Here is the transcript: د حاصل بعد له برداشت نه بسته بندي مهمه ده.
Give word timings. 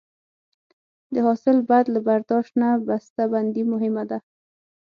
د 1.13 1.15
حاصل 1.25 1.57
بعد 1.69 1.85
له 1.93 1.99
برداشت 2.07 2.53
نه 2.61 2.69
بسته 2.87 3.21
بندي 3.33 3.63
مهمه 3.73 4.03
ده. 4.09 4.17